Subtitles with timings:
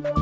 [0.00, 0.21] 关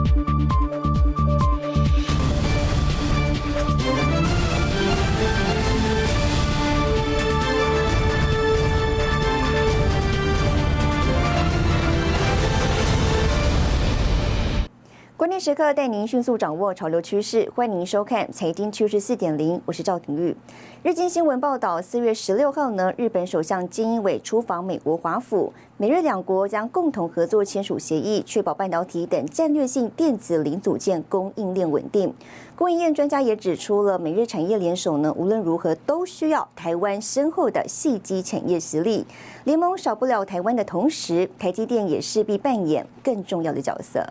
[15.40, 20.36] 时刻带您迅速掌握潮流趋势，欢迎收看《财经趋势四点零》，我是赵廷玉。
[20.82, 32.12] 日经新闻报道，四月十六号呢，日本首相菅义伟出访美国华府，美日两国将共同合作签署协议，确保半导体等战略性电子零组件供应链稳定。
[32.54, 39.06] 供应链专家也指出了，美日产业联手呢，无论如何都需要台湾深厚的细基产业实力。
[39.44, 44.06] 联盟少不了台湾的同时，台积电也势必扮演更重要的角色。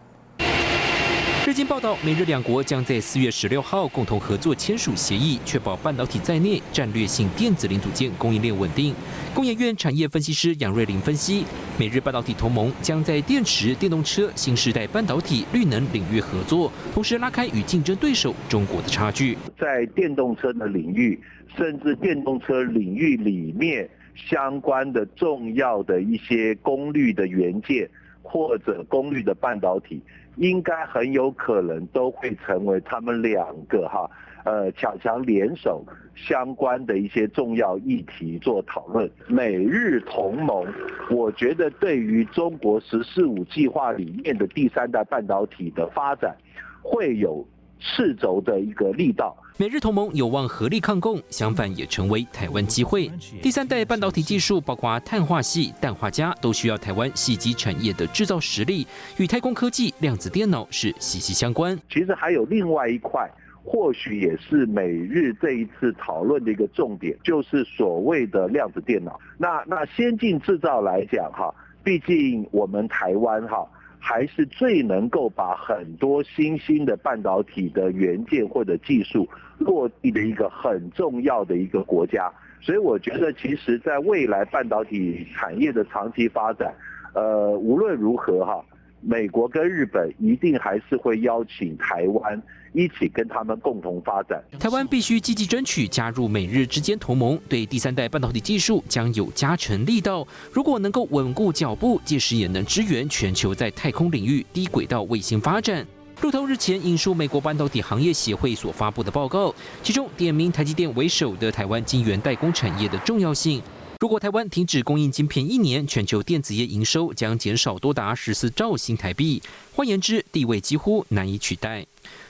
[1.49, 8.93] 日经报道，美日两国将在四月十六号共同合作签署协议，确保半导体在内战略性电子零组件供应链稳定。
[9.33, 11.43] 工研院产业分析师杨瑞玲分析，
[11.79, 19.35] 美日半导体同盟将在电池、电动车、新时代半导体、绿能领域合作，同时拉开与竞争对手中国的差距。
[19.59, 21.19] 在电动车的领域，
[21.57, 27.89] 甚至电动车领域里面相关的重要的一些功率的元件
[28.29, 29.99] 或者功率的半导体。
[30.35, 34.09] 应该很有可能都会成为他们两个哈，
[34.45, 35.83] 呃，强强联手
[36.15, 39.09] 相关的一些重要议题做讨论。
[39.27, 40.65] 美日同盟，
[41.09, 46.33] 我觉得对于中国“十四五”计划里面的第三代半导体的发展，
[46.81, 47.45] 会有。
[47.79, 53.09] 赤轴的一个力道，美日同盟有望合力抗共，相反也成为台湾机会。
[53.41, 58.85] 第三代半导体技术，包括碳化系、氮化镓，都需要台湾细基产业的制造实力，
[59.17, 61.77] 与太空科技、量子电脑是息息相关。
[61.89, 63.29] 其实还有另外一块，
[63.63, 69.17] 或许也是美日这一次讨论的一个重点，就是所谓的量子电脑。
[69.37, 73.65] 那那先进制造来讲，哈，毕竟我们台湾哈。
[73.99, 79.27] 还是最能够把很多新兴的半导体的元件或者技术
[79.57, 82.31] 落地的一个很重要的一个国家，
[82.61, 86.73] 所以我觉得其实在未来半导体产业的长期发展，
[87.13, 88.63] 呃，无论如何哈。
[89.01, 92.41] 美国跟日本一定还是会邀请台湾
[92.73, 94.43] 一起跟他们共同发展。
[94.59, 100.27] 台湾必须积极争取加入美日之间同盟，对第三代半导体技术将有加成力道。
[100.51, 105.85] 如果能够稳固脚步，届时也能支援全球在太空领域低轨道卫星发展。
[106.21, 113.61] 路透日前引述美国半导体行业协会所发布的报告，其中点名台积电为首的台湾晶圆代工产业的重要性。
[113.99, 119.43] 如果台湾停止供应晶片一年，全球电子业营收将减少多达十四兆新台币。
[119.75, 121.85] 换言之，地位几乎难以取代。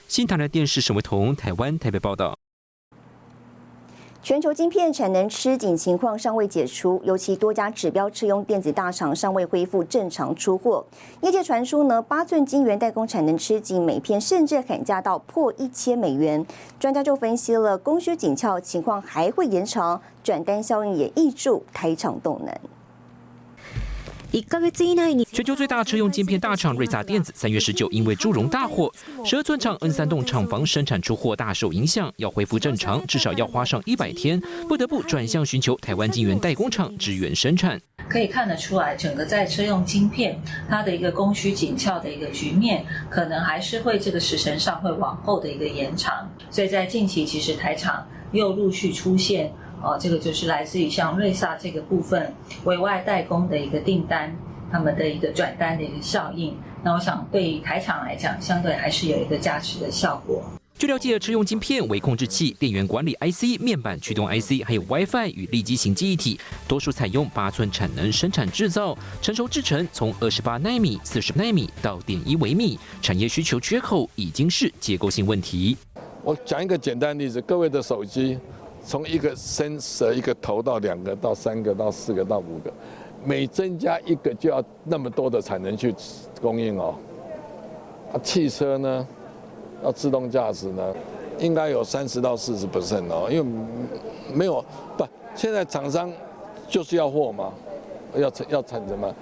[0.08, 2.36] 新台的电视沈维彤，台湾台北报道。
[4.22, 10.86] 全球晶片产能吃紧情况尚未解除，尤其多家指标车用电子大厂尚未恢复正常出货。
[11.22, 16.46] 业界传出呢，八寸晶圆代工产能吃紧，每片甚至喊价到破一千美元。
[16.78, 22.54] 专家就分析了，供需紧俏情况还会延长，转单效应也挹注台厂动能。
[25.32, 28.94] 全球最大车用晶片大厂瑞萨电子三月十九因为祝融大火，
[29.26, 37.82] 十二寸厂 N 三栋厂房生产出货大受影响，要恢复正常至少要花上一百天，不得不转向寻求台湾晶圆代工厂支援生产。
[38.08, 40.40] 可以看得出来，整个在车用晶片
[40.70, 46.30] 它的一个供需紧俏的一个局面，可能还是会这个时程上会往后的一个延长。
[46.52, 49.52] 所以在近期，其实台厂又陆续出现。
[49.82, 52.34] 哦，这个就是来自于像瑞萨这个部分
[52.66, 54.36] 委外代工的一个订单，
[54.72, 56.56] 他们的一个转单的一个效应。
[56.84, 60.44] 那我想对于台厂来讲，相对还是有一个加持的效果。
[60.78, 66.40] 据了解，车用晶片、微控制器、电源管理 IC、面板驱动 IC，还有 WiFi 与立基型记忆体，
[66.70, 75.76] 多数采用八寸产能生产制造，成熟制程从二十八纳米、四十纳米到点一微米，产业需求缺口已经是结构性问题。
[76.24, 78.38] 我讲一个简单例子，各位的手机。
[78.90, 82.74] 从一个伸舌一个头到两个到三个到四个到五个，
[83.24, 85.94] 每增加一个就要那么多的产能去
[86.42, 86.96] 供应哦。
[88.12, 89.08] 啊，汽车呢，
[89.84, 90.92] 要自动驾驶呢，
[91.38, 93.66] 应该有三十到四十 percent 哦，因为
[94.34, 94.66] 没有
[94.98, 96.12] 不，现在厂商
[96.68, 97.54] 就是要货嘛，
[98.16, 99.14] 要产要产什么？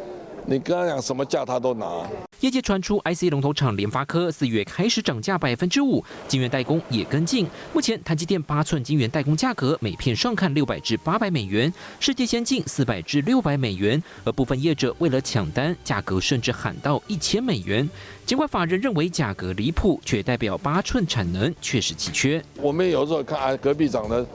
[0.50, 2.08] 你跟他讲什么价，他都拿。
[2.40, 7.46] 业界传出，IC 龙头厂联发科四月开始涨价百分之五，晶圆代工也跟进。
[7.74, 14.02] 目前台积电八寸晶圆代工价格每片上看六百至八百美元，世界先进四百至六百美元。
[14.24, 17.88] 而部分业者为了抢单，价格甚至喊到一千美元。
[18.26, 22.42] 尽管法人认为价格离谱，却代表八寸产能确实奇缺。
[22.62, 24.26] 我们有时候看啊，隔壁涨的。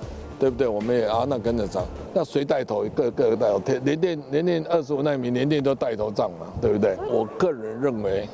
[0.43, 0.67] 对不对？
[0.67, 2.85] 我们也啊，那跟着涨，那谁带头？
[2.97, 6.97] 各各带头，连电连电二十五纳米，连电都带头涨嘛，对不对？
[7.09, 8.29] 我个人认为，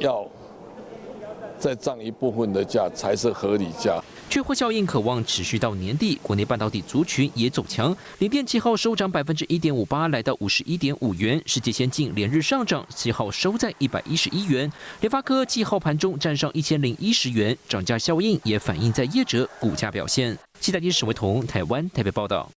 [0.00, 0.26] 要
[1.58, 4.00] 再涨一部分的价才是合理价。
[4.30, 7.96] 缺货效应渴望持续到年底，国内半导体族群也走强。
[8.18, 14.70] 联电七号收涨百分之一点五八，来到五十一点五元，世界先进连日上涨，七号收在一百一十一元。
[15.00, 20.36] 联发科七号盘中站上一千零一十元，涨价效应也反映在业者股价表现。
[20.60, 22.50] 记者史维彤台湾台北报道。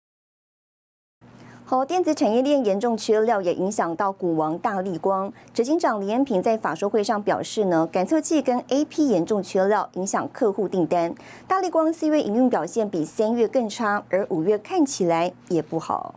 [1.71, 5.33] 好，电子产业链严重缺料，也影响到股王大力光。
[5.55, 11.15] 执行长李彦平在法说会上表示呢，感测器跟 A P 严重缺料，影响客户订单。
[11.47, 16.17] 大力光四月营运表现比三月更差，而五月看起来也不好。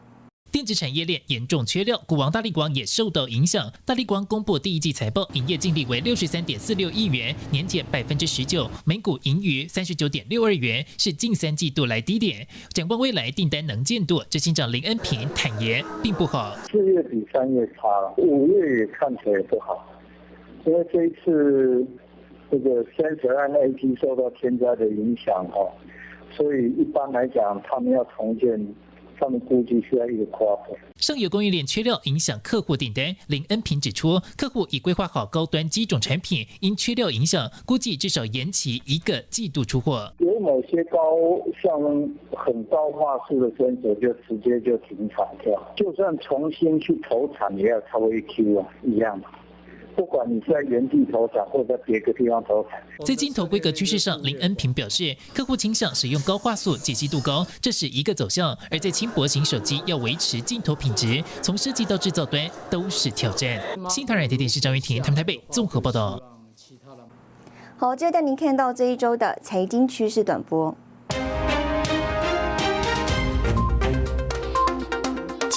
[0.53, 3.73] 电子产业链严重缺料，股王大力光也受到影响。
[3.87, 12.47] 大力光公布第一季财报，营业净利为六十三点四六亿元，年减百分之十九，每股盈余三十九点六二元，是近三季度来低点。
[12.71, 16.55] 展望未来订单能见度，执行长林恩平坦言，并不好。
[16.71, 19.83] 四月比三月差了，五月也看起来不好，
[20.67, 21.83] 因为这一次
[22.51, 25.67] 这个三十二 A P 受到天灾的影响哈，
[26.29, 28.63] 所以一般来讲，他们要重建。
[29.23, 30.75] 他们估计需要一个夸克。
[30.97, 33.15] 上游供应链缺料影响客户订单。
[33.27, 40.11] 林恩平指出，客户已规划好高端机种产品，因缺料影响，估计至少延期一个季度出货。
[40.19, 40.99] 有某些高
[41.61, 41.71] 像
[42.35, 45.73] 很高画素的选择，就直接就停产掉。
[45.77, 49.21] 就算重新去投产，也要超一 Q 啊，一样。
[49.95, 63.61] 不管你在原地投产，或者在别个地方投产，在镜头规格趋势上，林恩平表示，客户倾向使用高画素、解析度高，这是一个走向；而在轻薄型手机，要维持镜头品质，从设计到制造端都是挑战。
[63.89, 66.21] 新唐人电视张玉婷，他们台北综合报道。
[67.77, 70.75] 好，接着带您看到这一周的财经趋势短波。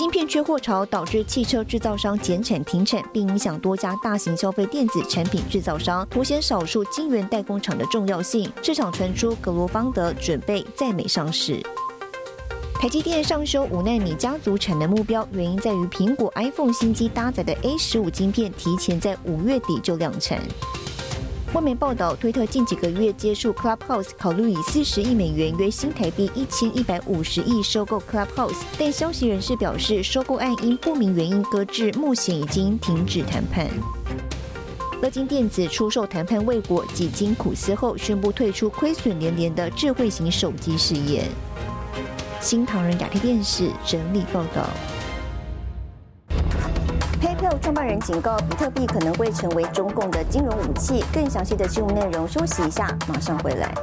[0.07, 8.49] 芯片缺货潮导致汽车制造商减产停产，并影响多家大型消费电子产品制造商，凸显少数晶圆代工厂的重要性。
[8.63, 11.61] 市场传出格罗方德准备在美上市。
[12.81, 20.41] 台积电上修五纳米家族产能目标，原因在于苹果 iPhone 新机搭载的 A 十五晶片提前在五月底就量产。
[21.57, 33.67] 外媒报道，推特近几个月接触 Clubhouse，考虑以四十亿美元（约新台币一千一百五十亿）收购 Clubhouse，但消息人士表示，收购案因不明原因搁置，目前已经停止谈判。
[35.01, 41.25] 乐金电子出售谈判未果，几经苦思后宣布退出亏损连连的智慧型手机事业。
[42.39, 44.69] 新唐人亚太电视整理报道。
[47.61, 51.05] 创办人警告，比特币可能会成为中共的金融武器。
[51.13, 53.75] 更详细的新闻内容，休息一下，马上回来。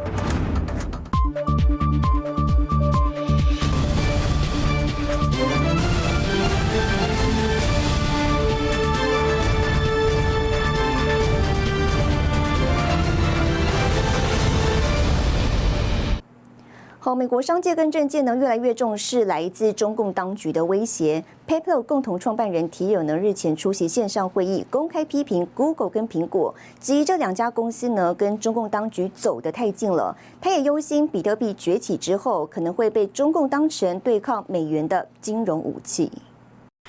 [17.05, 21.21] 好，美国商界跟政界呢越来越重视来自中共当局的威胁。
[21.45, 30.15] PayPal 共同创办人提友呢日前出席线上会议，公开批评 Google 跟苹果，质疑这两家公司呢跟中共当局走得太近了。
[30.39, 36.09] 他也忧心比特币崛起之后，可能会被中共当成对抗美元的金融武器。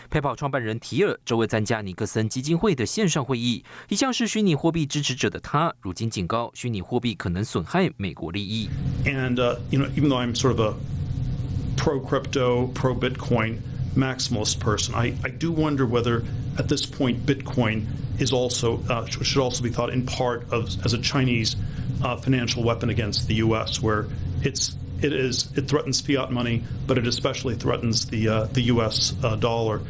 [0.10, 8.70] PayPal 创办人提尔周围参加尼克森基金会的线上会议，一向是虚拟货币支持者的他，如今警告虚拟货币可能损害美国利益。
[9.06, 10.74] And uh, you know, even though I'm sort of a
[11.78, 13.58] pro crypto, pro Bitcoin
[13.96, 16.24] maximalist person, I, I do wonder whether
[16.58, 17.84] at this point Bitcoin
[18.20, 21.56] is also uh, should also be thought in part of as a Chinese
[22.04, 24.08] uh, financial weapon against the U.S., where
[24.42, 29.15] it's it is it threatens fiat money, but it especially threatens the uh, the U.S.
[29.23, 29.81] Uh, dollar.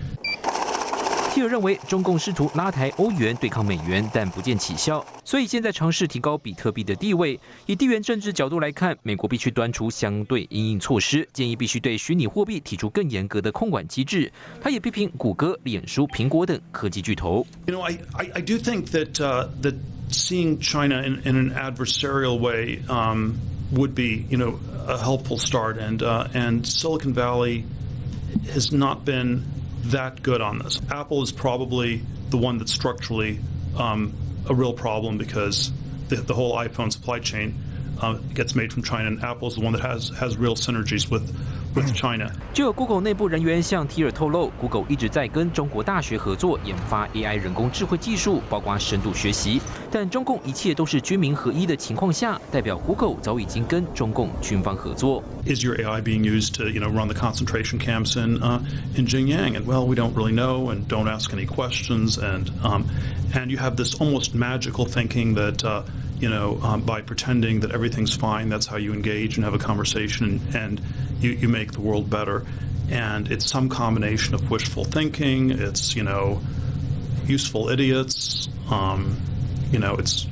[1.34, 7.40] 提尔认为，中共试图拉抬欧元对抗美元，但不见起效，所以现在尝试提高比特币的地位。
[7.66, 14.32] 以地缘政治角度来看，美国必须端出相对应应措施，建议必须对虚拟货币提出更严格的控管机制。
[14.60, 17.44] 他也批评谷歌、脸书、苹果等科技巨头。
[17.66, 19.74] You know, I I, do think that uh, that
[20.10, 23.34] seeing China in, in an adversarial way um,
[23.72, 27.64] would be, you know, a helpful start, and uh, and Silicon Valley
[28.52, 29.44] has not been
[29.84, 30.80] that good on this.
[30.90, 33.38] Apple is probably the one that's structurally
[33.76, 34.14] um,
[34.48, 35.72] a real problem because
[36.08, 37.54] the, the whole iPhone supply chain
[38.00, 41.10] uh, gets made from China, and Apple is the one that has has real synergies
[41.10, 41.34] with
[41.75, 42.29] with China.
[42.53, 49.61] 就有 Google 内部人员向提尔透露，Google 一直在跟中国大学合作研发 AI 人工智慧技术，包括深度学习。
[49.91, 55.23] 但中共一切都是军民合一的情况下，代表 Google 早已经跟中共军方合作。
[55.45, 58.59] Is your AI being used to you know run the concentration camps in uh,
[58.95, 59.55] in Xinjiang?
[59.55, 62.83] And well, we don't really know, and don't ask any questions, and um,
[63.33, 65.83] and you have this almost magical thinking that uh,
[66.18, 68.48] you know, um, by pretending that everything's fine.
[68.48, 70.80] That's how you engage and have a conversation, and
[71.20, 72.44] you, you make the world better.
[72.90, 75.50] And it's some combination of wishful thinking.
[75.50, 76.40] It's you know,
[77.26, 78.48] useful idiots.
[78.70, 79.20] Um,
[79.72, 80.26] you know, it's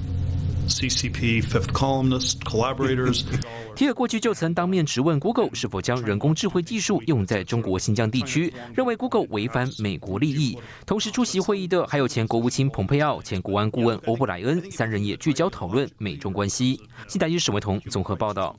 [0.67, 3.25] CCP fifth columnist collaborators.
[3.83, 10.57] 提尔过去就曾当面质问 Google 是否将人工智慧技术用在中国新疆地区，认为 Google 违反美国利益。
[10.87, 16.81] 同时出席会议的还有前国务卿蓬佩奥、前国安顾问欧布莱恩，三人也聚焦讨论美中关系。
[17.09, 18.57] 记者史维彤综合报道。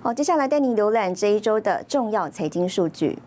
[0.00, 3.18] 好，接下来带您浏览这一周的重要财经数据。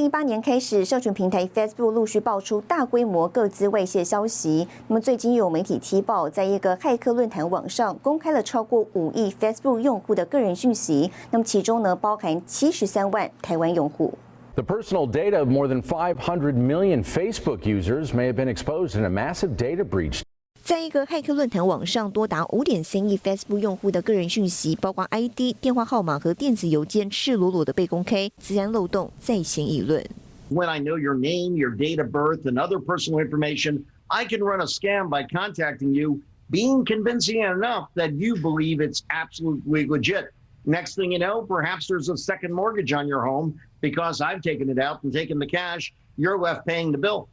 [0.00, 4.66] 零一八年开始，社群平台 Facebook 陆续爆出大规模各自外泄消息。
[4.88, 11.10] 那么最近又有媒体踢爆，在一个骇客论坛网上公开了超过五亿 Facebook 用户的个人讯息。
[11.30, 14.14] 那么其中呢，包含七十三万台湾用户。
[14.54, 19.10] The personal data of more than 500 million Facebook users may have been exposed in a
[19.10, 20.22] massive data breach.
[20.69, 30.03] 在一个骇客论坛网上，多达五点三亿 Facebook 用户的个人讯息，包括 ID、电话号码和电子邮件，赤裸裸的被公开，自然漏洞在先议论。
[30.49, 34.59] When I know your name, your date of birth, and other personal information, I can run
[34.59, 40.33] a scam by contacting you, being convincing enough that you believe it's absolutely legit.
[40.65, 44.71] Next thing you know, perhaps there's a second mortgage on your home because I've taken
[44.71, 45.93] it out and taken the cash.
[46.17, 47.29] You're left paying the bill.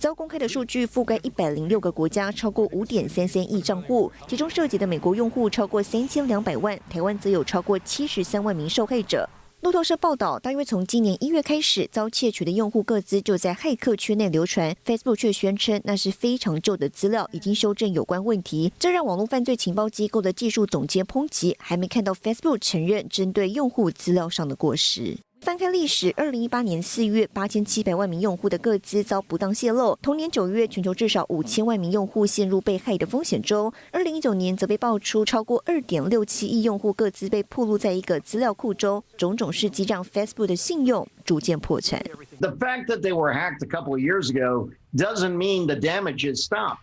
[0.00, 9.28] 遭公开的数据覆盖一百零六个国家，超过五点三三亿账户，其中涉及的美国用户超过三千两百万，台湾则有超过七十三万名受害者。
[9.60, 25.18] 路透社报道，大约从今年一月开始，遭窃取的用户个资就在骇客圈内流传，Facebook 却宣称那是非常旧的资料，已经修正有关问题，这让网络犯罪情报机构的技术总监抨击，还没看到 Facebook 承认针对用户资料上的过失。
[25.40, 33.72] 翻开历史，二零一八年四月，八千七百万名用户的个资遭不当泄露；同年九月，全球至少五千万名用户陷入被害的风险中。
[33.90, 42.04] 二零一九年则被爆出超过二点六七亿用户个资被暴露在一个资料库中，种种事迹让 Facebook 的信用逐渐破产。
[42.40, 46.80] The fact that they were hacked a couple of years ago doesn't mean the damages stop.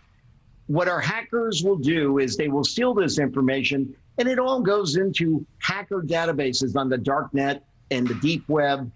[0.66, 4.96] What our hackers will do is they will steal this information, and it all goes
[4.96, 8.91] into hacker databases on the dark net and the deep web.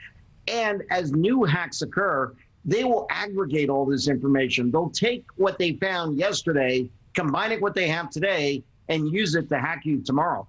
[0.48, 2.34] And as new hacks occur,
[2.66, 4.72] they will aggregate all this information.
[4.72, 9.36] They'll take what they found yesterday, combine it with what they have today, and use
[9.36, 10.46] it to hack you tomorrow.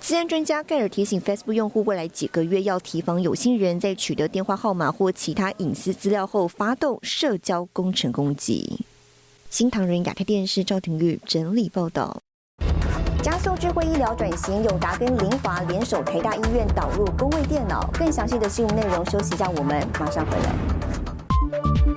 [0.00, 8.84] 治安专家盖尔提醒 Facebook 用户，未来几个月要提防有心人在取得电话号码或其他隐私资料后，发动社交工程攻击。
[9.50, 12.20] 新唐人亚太电视赵廷玉整理报道。
[13.21, 17.87] 加速智慧医疗转型，永达跟林华联手台大医院导入工位电脑。
[17.93, 21.90] 更详细的新闻内容，休息一下，我们马上回来。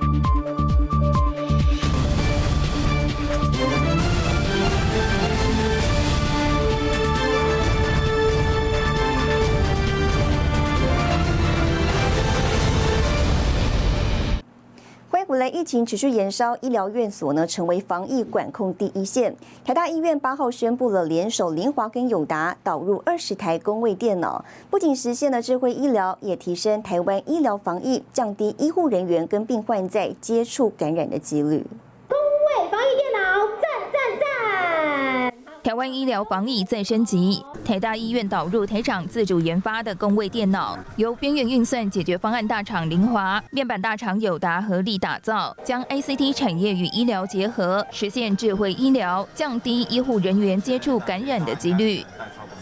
[15.45, 19.35] 来，疫情持续延烧，医疗院所呢成为防疫管控第一线。
[19.63, 31.63] 台大医院八号宣布了联手联华跟友达导入二十台工位电脑，不仅实现了智慧医疗，也提升台湾医疗防疫，降低医护人员跟病患在接触感染的几率。
[32.09, 35.54] 工位防疫电脑，赞赞赞！
[35.65, 52.03] 台湾医疗防疫再升级，台大医院导入台厂自主研发的工位电脑，由边缘运算解决方案大厂凌华、面板大厂友达合力打造，将 ACT 产业与医疗结合，实现智慧医疗，降低医护人员接触感染的几率。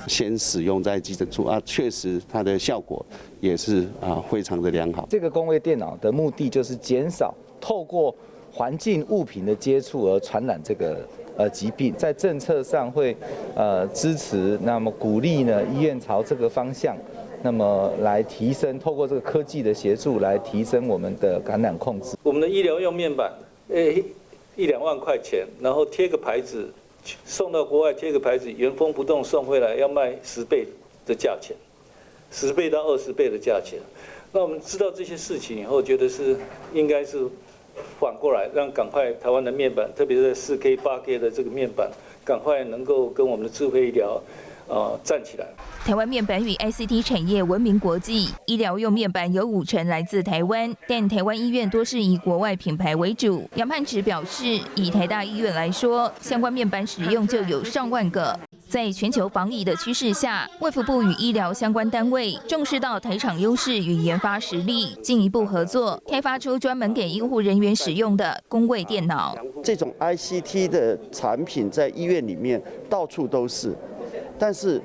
[0.07, 3.05] 先使用在急诊处啊，确实它的效果
[3.41, 5.05] 也是啊非常的良好。
[5.10, 8.15] 这个工位电脑的目的就是减少透过
[8.50, 11.05] 环境物品的接触而传染这个。
[11.36, 13.16] 呃，疾病在政策上会
[13.56, 16.96] 呃支持，那么鼓励呢医院朝这个方向
[17.42, 22.16] 那么来提升，透过这个科技的协助来提升我们的感染控制。
[22.24, 23.34] 我们的医疗用面板，
[23.70, 24.04] 诶，
[24.56, 26.70] 一两万块钱，然后贴个牌子，
[27.25, 30.68] 送到国外贴个牌子，原封不动送回来，要卖十倍
[31.06, 31.56] 的价钱，
[32.32, 33.80] 十倍到二十倍的价钱。
[34.32, 36.38] 那我们知道这些事情以后，觉得是
[36.74, 37.28] 应该是
[38.00, 41.89] 反过来，让赶快台湾的面板，特别是四 K、八 K 的这个面板，
[42.24, 44.22] 赶快能够跟我们的智慧医疗。
[44.65, 45.46] 呃，站起来！
[45.86, 53.48] 台湾面板与 ICT 产业闻名国际，医疗用面板有五成来自台湾，但台湾医院多是以国外品牌为主。
[53.56, 58.39] 杨盼池表示，以台大医院来说，相关面板使用就有上万个。
[58.74, 69.38] 在全球防疫的趋势下，卫福部与医疗相关单位重视到台厂优势与研发实力，进一步合作，开发出专门给医护人员使用的工位电脑。
[69.63, 73.75] 这种 ICT 的产品在医院里面到处都是。
[74.39, 74.82] 但是，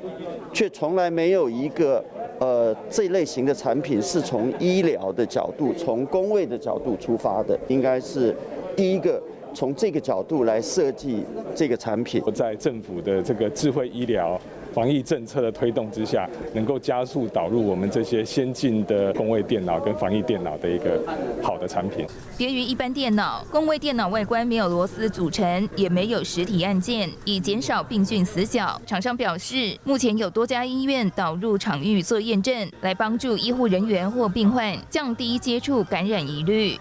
[0.52, 2.04] 却从来没有一个
[2.38, 8.36] 呃这类型的产品是从医疗的角度、从工位的角度出发的，应该是
[8.76, 9.20] 第一个
[9.58, 12.22] 从这个角度来设计这个产品。
[12.32, 14.40] 在政府的这个智慧医疗。
[14.74, 21.02] 防疫政策的推动之下，能够加速导入我们这些先进的工位电脑跟防疫电脑的一个
[21.42, 22.06] 好的产品。
[22.36, 28.80] 别于一般电脑，工位电脑外观没有螺丝组成，也没有实体按键，以减少病菌死角。
[28.86, 36.78] 厂商表示，目前有多家医院导入场域做验证，来帮助医护人员或病患降低接触感染疑虑。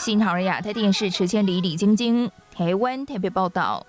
[0.00, 3.84] 新唐人亚太电视池千里、李晶晶，台湾台北报道。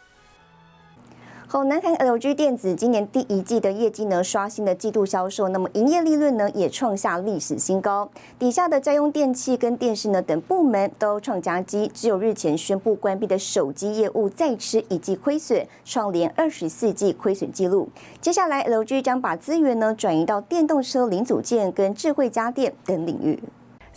[1.48, 8.10] 好，南韩 LG 电子今年第一季的业绩呢刷新了季度销售，那么营业利润呢也创下历史新高。
[8.38, 17.88] 底下的家用电器跟电视呢等部门都创佳绩，只有日前宣布关闭的手机业务再吃一季亏损，创连二十四季亏损记录。
[18.20, 23.42] 接下来 LG 将把资源呢转移到电动车零组件跟智慧家电等领域。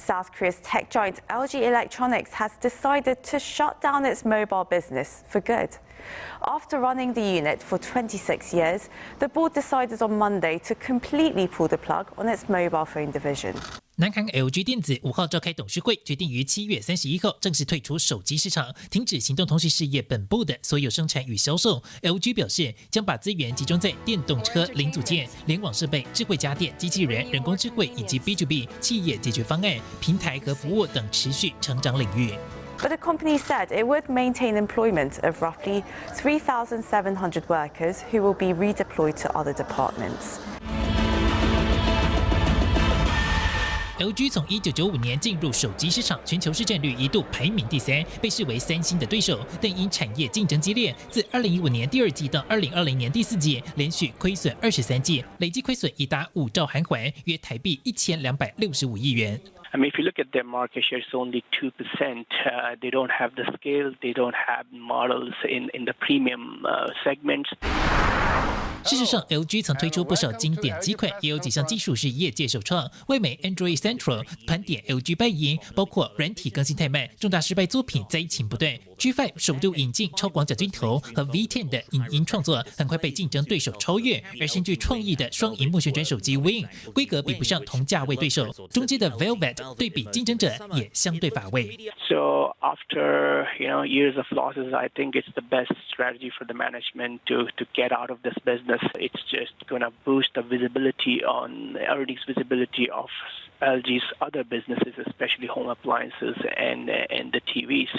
[0.04, 5.40] South Korea's tech giant LG Electronics has decided to shut down its mobile business for
[5.40, 5.70] good.
[6.40, 8.82] After running the unit for 26 years,
[9.18, 13.54] the board decided on Monday to completely pull the plug on its mobile phone division.
[13.96, 21.80] 南韩 LG 电子五号召开董事会，决定于七月三十一号正式退出手机市场，停止行动通讯事业本部的所有生产与销售。
[22.02, 32.32] LG 表示，将把资源集中在电动车零组件、联网设备、智慧家电、机器人、人工智慧以及 B to B 企业解决方案、平台和服务等持续成长领域。
[32.78, 35.82] But the company said it would maintain employment of roughly
[36.16, 40.38] 3,700 workers who will be redeployed to other departments.
[44.00, 49.38] LG 从一九九五年进入手机市场，全球市占率一度排名第三，被视为三星的对手。
[49.62, 59.40] 但因产业竞争激烈，自二零一五年第二季到二零二零年第四季，连续亏损二十三季，累计亏损已达五兆韩元，约台币一千两百六十五亿元。
[59.74, 61.72] I mean, if you look at their market share, it's only 2%.
[62.46, 66.90] Uh, they don't have the scale, they don't have models in, in the premium uh,
[67.02, 67.50] segments.
[68.84, 72.88] 事实上，LG 曾推出不少经典机款，也有几项技术是业界首创。
[73.08, 78.72] 外媒 Android Central 盘点 LG 败因，包括软体更新太慢、重大失败作品灾情不断。
[78.98, 84.22] G5 首度引进超广角镜头和 V10 的影音创作，很快被竞争对手超越。
[84.40, 88.52] 而新具创意的双荧幕旋转手机 Win，规格比不上同价位对手。
[88.70, 91.76] 中阶的 Velvet 对比竞争者也相对乏味。
[92.08, 97.20] So after you know years of losses, I think it's the best strategy for the management
[97.26, 98.73] to to get out of this business.
[98.95, 103.09] It's just going to boost the visibility on earnings visibility of
[103.61, 107.89] LG's other businesses, especially home appliances and and the TVs.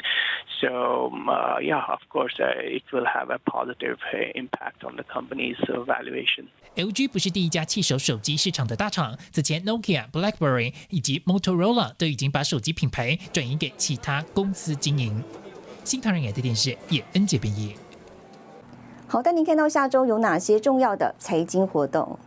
[0.61, 5.05] So uh, yeah, of course, uh, it will have a positive uh, impact on the
[5.05, 6.49] company's valuation.
[6.77, 15.23] LG 不是第一家弃守手机市场的大厂，此前 Nokia、BlackBerry 以及 Motorola 都已经把手机品牌转移给其他公司经营。
[15.85, 17.75] 新唐人亚太电视叶恩杰编译。
[19.08, 22.18] 好，带您看到下周有哪些重要的财经活动。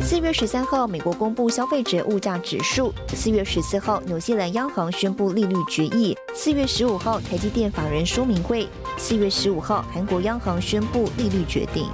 [0.00, 11.90] 四月十三号，美国公布消费者物价指数；四月十四号，纽西兰央行宣布利率决议；四月十五号，台积电法人说明会；四月十五号，韩国央行宣布利率决定。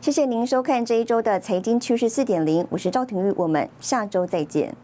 [0.00, 4.74] 谢谢您收看这一周的财经趋势四点零，我是赵廷玉，我们下周再见。